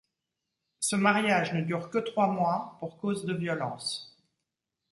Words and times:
Ce 0.79 0.95
mariage 0.95 1.53
ne 1.53 1.61
dure 1.61 1.91
que 1.91 1.99
trois 1.99 2.25
mois 2.25 2.75
pour 2.79 2.97
cause 2.97 3.23
de 3.23 3.35
violence. 3.35 4.17